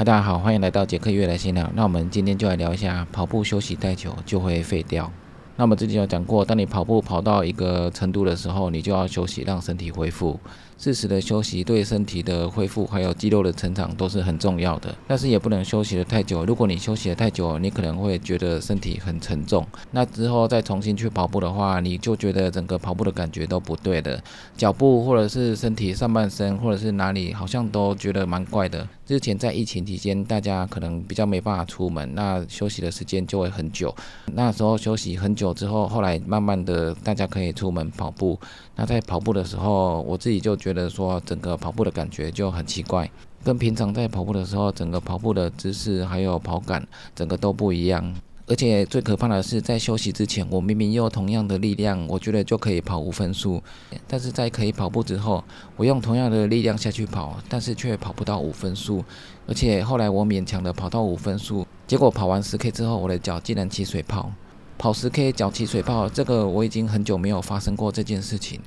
[0.00, 1.70] 嗨，大家好，欢迎来到杰克月来闲聊。
[1.74, 5.12] 那我们今天就来聊一下跑步休息太久就会废掉。
[5.56, 10.40] 那我们之前有讲过，当你跑步跑到一个程度的时候，你就要休息，让身体恢复。
[10.80, 14.94] 适时的休息对身体的恢复还有肌肉的成长都是很重要的。
[15.06, 16.42] 但是也不能休息的太久。
[16.46, 19.66] 如果你休息的太久，你可能会觉得身体很沉重。
[19.90, 24.22] 那之后再重新去跑步的话，你就觉得整个跑步的感觉都不对的，
[24.56, 28.88] 脚步或者是身体上半身或者是哪里好像都觉得蛮怪的。
[29.04, 33.94] 之前在疫情期间，大家可能比较没办法出门，那休息的时间就会很久。
[34.32, 38.38] 那时候休息很久之后，后来慢慢的大家可以出门跑步。
[38.76, 43.10] 那在跑步的时候，我自己就觉觉得说，整个跑步的感觉就很奇怪，
[43.42, 48.14] 跟平常在跑步的时候，整个跑步的姿势还有跑感，整个都不一样。
[48.46, 53.60] 而且最可怕的是，在休息之前，我明明用同样的力量，我觉得就可以跑五分数，
[54.06, 55.42] 但是在可以跑步之后，
[55.76, 59.04] 我用同样的力量下去跑，但是却跑不到五分数。
[59.48, 64.30] 而且后来我勉强的跑到五分数，结果跑完十 K 之后，我的脚竟然起水泡。
[64.78, 68.58] 跑十 K 脚起水泡，这个我已经很久没有发生过这件事情，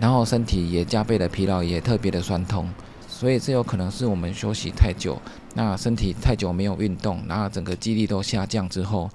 [0.00, 2.66] 然后身体也加倍的疲劳，也特别的酸痛，
[3.06, 5.20] 所以这有可能是我们休息太久，
[5.54, 9.10] 那身体太久没有运动，然后整个肌力都下降之后，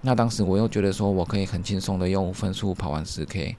[0.00, 3.56] 那当时我又觉得说我可以很轻松的用五分速跑完十 K，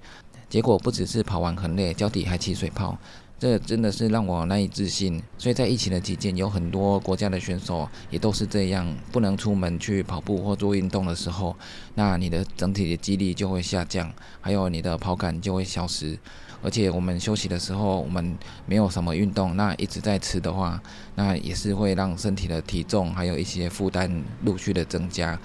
[0.48, 2.98] 结果不只是跑完很累，脚底还起水泡。
[3.38, 11.56] 这真的是让我难以置信，所以在疫情的期间，有很多国家的选手也都是这样，不能出门去跑步或做运动的时候，
[11.96, 16.20] 那你的整体的肌力就会下降，还有你的跑感就会消失。
[16.62, 20.82] 而且我们休息的时候，我们没有什么运动，那一直在吃的话，
[21.16, 25.40] 那也是会让身体的体重还有一些负担陆续的增加。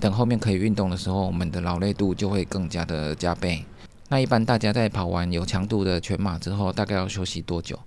[0.00, 3.64] 等后面可以运动的时候，我们的劳累度就会更加的加倍。
[4.08, 7.78] 那一般大家在跑完有强度的全马之后，大概要休息多久？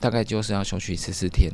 [0.00, 1.50] 大概就是要休息十四天。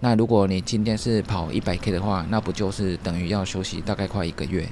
[0.00, 4.68] 那如果你今天是跑一百 K 的话，那不就是等于要休息大概快一个月？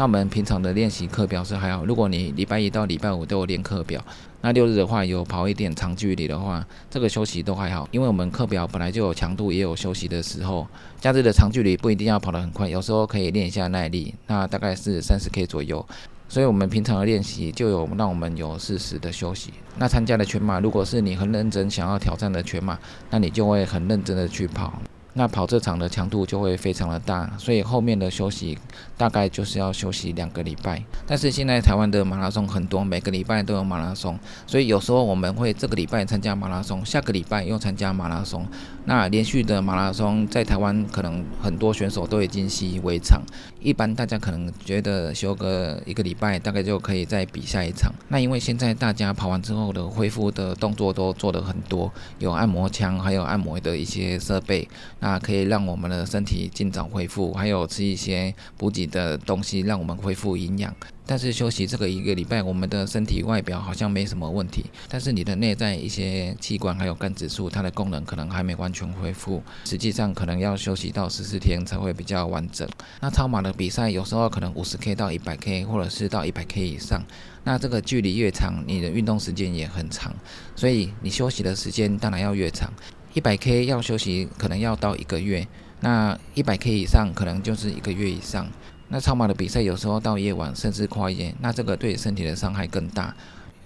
[0.00, 1.84] 那我们平常的练习课表是还好。
[1.84, 4.02] 如果你礼拜一到礼拜五都有练课表，
[4.40, 10.66] 那六日的话有跑一点长距离的话，这个休息都还好，因为我们课表本来就有强度，也有休息的时候。
[11.02, 15.84] 假日的长距离不一定要跑得很快，有时候可以练一下耐力，那大概是三十 K 左右。
[16.30, 19.52] 所以，我们平常的练习就有让我们有适时的休息。
[19.76, 22.78] 那参加的全马，如果是你很认真想要挑战的全马，
[23.10, 24.80] 那你就会很认真的去跑。
[25.14, 28.56] 那跑这场的强度就会非常的大，所以后面的休息
[28.96, 30.82] 大概就是要休息两个礼拜。
[31.06, 38.46] 但是现在台湾的马拉松很多，每个礼拜都有马拉松，所以有时候我们会这个礼拜参加马拉松，下个礼拜又参加马拉松。
[38.84, 43.20] 那连续的马拉松在台湾可能很多选手都已经习以为常，
[43.60, 47.92] 一般大家可能觉得休个一个礼拜大概就可以再比下一场。
[48.08, 54.68] 那因为现在大家跑完之后的恢复的动作都做得很多，有按摩枪，还有按摩的一些设备。
[55.00, 60.74] 那可以让我们的身体尽早恢复，还有吃一些补给的东西，让我们恢复营养。
[61.06, 69.42] 但是休息这个一个礼拜，我们的身体外表好像没什么问题，但是你的内在一些器官还有肝指数，它的功能可能还没完全恢复。
[69.64, 72.68] 实际上可能要休息到十四天才会比较完整。
[73.00, 77.02] 那超马的比赛有时候可能五十 K 到一百 K，或者是到一百 K 以上。
[77.42, 80.14] 那这个距离越长，你的运动时间也很长，
[80.54, 82.72] 所以你休息的时间当然要越长。
[83.12, 85.44] 一百 K 要休息，可能要到一个月；
[85.80, 88.46] 那一百 K 以上，可能就是一个月以上。
[88.88, 93.14] 那超马的比赛有时候到夜晚，甚至跨夜，那这个对身体的伤害更大，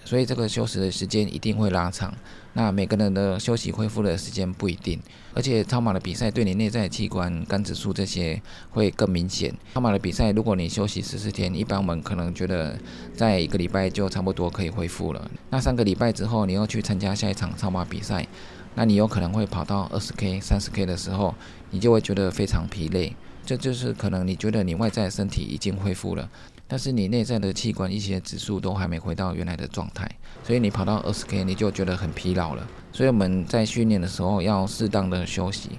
[0.05, 2.13] 所以这个休息的时间一定会拉长。
[2.55, 4.99] 那每个人的休息恢复的时间不一定，
[5.35, 8.41] 而且超马的比赛对你内在器官、肝指数这些
[8.71, 9.53] 会更明显。
[9.75, 12.79] 超马的比赛，如果你休息十四天，一般我们可能觉得
[13.15, 15.31] 在一个礼拜就差不多可以恢复了。
[15.51, 18.27] 那三个礼拜之后，你又去参加下一场超马比赛。
[18.75, 21.35] 那你有可能会跑到二十 K、三十 K 的时候，
[21.71, 23.15] 你就会觉得非常疲累。
[23.47, 26.29] 这就是可能你觉得你外在身体已经恢复了，
[26.67, 30.11] 但是你内在的器官一些指数都还没回到原来的状态，
[30.43, 32.67] 所以你跑到二十 K 你就觉得很疲劳了。
[32.91, 35.79] 所以我们在训练的时候要适当的休息。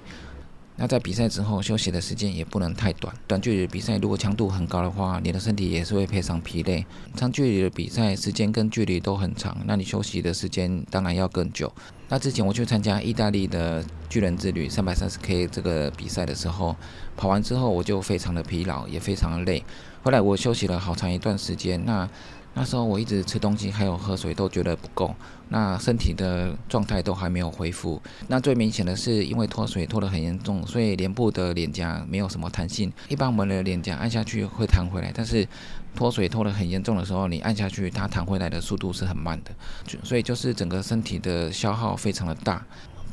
[0.78, 6.84] 那在比赛之后休息的时间也不能太短，短距离的比赛如果强度很高的话，你的身体也是会非常疲累。
[7.14, 11.72] 长距离的比赛时间跟距离都很长，那你休息的时间当然要更久。
[12.08, 16.76] 那之前我去参加意大利的巨人之旅三百三十 K 这个比赛的时候，
[17.16, 19.64] 跑完之后我就非常的疲劳，也非常的累。
[20.02, 22.08] 后来我休息了好长一段时间，那。
[22.58, 25.14] 那时候我一直吃东西，还有喝水都觉得不够，
[25.50, 28.00] 那身体的状态都还没有恢复。
[28.28, 32.90] 那最明显的是，因为脱水脱得很严重，所以脸部的脸颊没有什么弹性。
[33.10, 35.46] 一般我们的脸颊按下去会弹回来，但是
[35.94, 39.50] 脱水脱得很严重的时候，你按下去它弹回来的速度是很慢的，
[40.02, 42.64] 所以就是整个身体的消耗非常的大。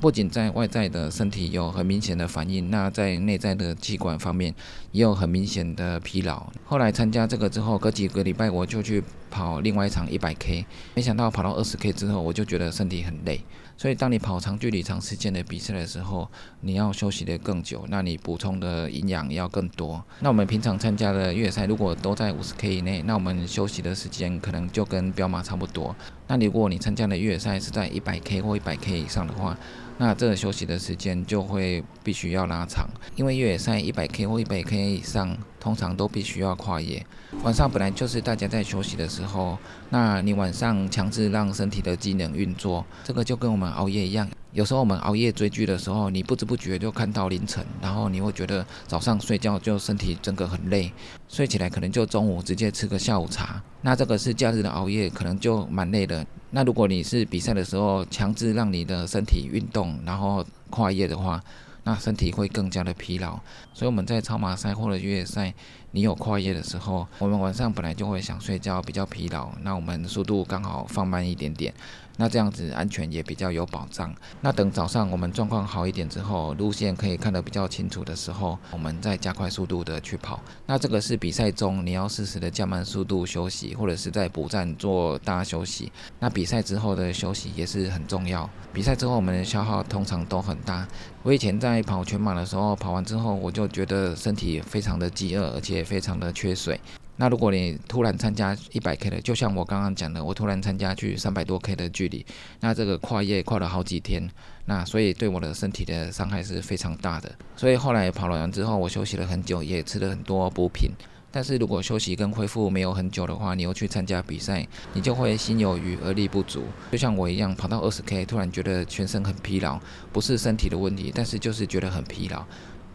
[0.04, 4.54] 不仅在外在的身体有很明显的反应，那在内在的器官方面
[4.92, 6.46] 也有很明显的疲劳。
[6.66, 9.02] 后来参加这个之后，隔几个礼拜我就去
[9.32, 10.66] 跑另外一场一百 K，
[10.96, 13.40] 没想到跑到二十 K 之后，我就觉得身体很累。
[13.78, 16.30] 所以当你跑长距离、长时间的比赛的时候，
[16.60, 20.04] 你要休息的更久，那你补充的营养要更多。
[20.20, 25.96] 那我们平常参加的越野赛如果都在五十 K 以内，那我们休息的时间可能就跟标马差不多。
[26.28, 29.58] 那如果你参加的越野赛是在一百 K 或一百 K 以上的话，
[30.04, 32.86] 那这个休息的时间就会必须要拉长，
[33.16, 37.06] 因为越野赛一百 K 或一百 K 以上，通常都必须要跨夜。
[37.42, 39.58] 晚上本来就是大家在休息的时候，
[39.92, 44.28] 那你晚上强制让身体的机能运作，这个就跟我们熬夜一样。
[44.54, 50.92] 有时候我们熬夜追剧的时候，你不知不觉就看到凌晨，然后你会觉得早上睡觉就身体整个很累，
[51.28, 53.62] 睡起来可能就中午直接吃个下午茶。
[53.82, 56.24] 那这个是假日的熬夜，可能就蛮累的。
[56.52, 61.44] 那如果你是比赛的时候强制让你的身体运动，然后跨夜的话，
[61.84, 63.40] 那身体会更加的疲劳。
[63.74, 65.52] 所以我们在超马赛或者越野赛，
[65.90, 71.74] 你有跨夜的时候，我们晚上本来就会想睡觉，比较疲劳，那我们速度刚好放慢一点点。
[72.18, 74.14] 那这样子安全也比较有保障。
[74.42, 80.40] 那等早上我们状况好一点之后，路线可以看得比较清楚的时候，我们再加快速度的去跑。
[80.66, 85.92] 那这个是比赛中你要适时的降慢速度休息，或者是在补站做大休息。
[86.20, 88.50] 那比赛之后的休息也是很重要。
[88.72, 90.88] 比赛之后我们的消耗通常都很大。
[91.24, 96.80] 我以前在跑全马的时候，跑完之后我就觉得身体非常的饥饿，而且非常的缺水。
[97.24, 102.26] 那如果你突然参加一百 K 的，就像我刚刚讲的，我突然参加去三百多 K 的距离，
[102.60, 104.30] 那这个跨越跨了好几天，
[104.66, 107.34] 那所以对我的身体的伤害是非常大的。
[107.56, 110.92] 所以后来跑了完之后，我休息了很久，也吃了很多补品。
[111.32, 116.66] 但是如果休息跟恢复没有很久的话，你又去参加比赛，你就会心有余而力不足。
[116.92, 119.80] 就像我一样，跑到二十 K，突然觉得全身很疲劳，
[120.12, 122.44] 不是身体的问题，但是就是觉得很疲劳，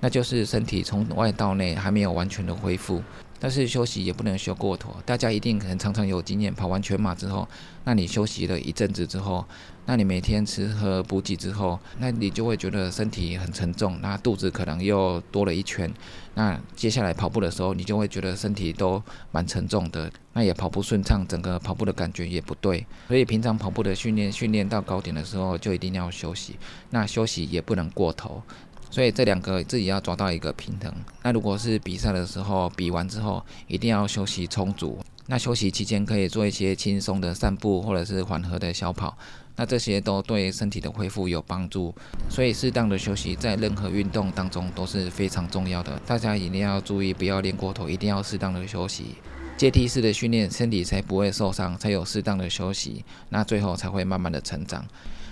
[0.00, 3.02] 那就是身体从外到内还没有完全的恢复。
[3.40, 7.48] 但是休息也不能休过头，大家一定很常常有经验，跑完全马之后，
[7.84, 9.44] 那你休息了一阵子之后，
[9.86, 15.92] 那你每天吃喝补给之后，那你就会觉得身体很沉重，那肚子可能又多了一圈，
[16.34, 26.56] 那接下来跑步的时候，你就会觉得身体都蛮沉重的，那也跑不顺畅，整个跑步的感觉也不对，所以平常跑步的训练，训练到高点的时候就一定要休息，
[26.90, 28.42] 那休息也不能过头。
[28.90, 30.92] 所以这两个自己要抓到一个平衡。
[31.22, 34.98] 那如果是比赛的时候，比完之后一定要休息充足。
[35.26, 39.16] 那休息期间可以做一些轻松的散步，或者是缓和的小跑。
[39.56, 41.94] 那这些都对身体的恢复有帮助。
[42.30, 46.00] 所以适当的休息在任何运动当中都是非常重要的。
[46.06, 49.16] 大家一定要注意，不要练过头，一定要适当的休息。
[49.58, 54.86] 阶梯式的训练，身体才不会受伤，才有适当的休息，那最后才会慢慢的成长。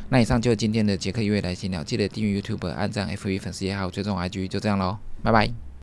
[0.08, 5.65] 那以上就是今天的杰克约来信了，记得订阅 YouTube、按赞 FV 粉丝也好，追踪 IG，就这样喽，拜拜。